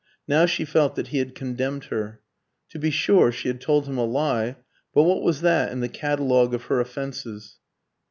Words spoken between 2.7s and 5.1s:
be sure, she had told him a lie; but